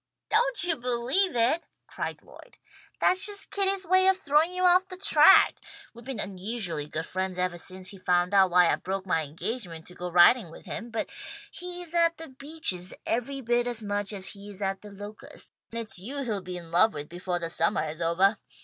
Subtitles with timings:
[0.31, 2.57] "Don't you believe it!" cried Lloyd.
[2.99, 5.57] "That's just Kitty's way of throwing you off the track.
[5.93, 9.85] We've been unusually good friends evah since he found out why I broke my engagement
[9.85, 11.11] to go riding with him, but
[11.51, 15.51] he is at The Beeches every bit as much as he is at The Locusts,
[15.71, 18.39] and it's you he'll be in love with befoah the summah is ovah.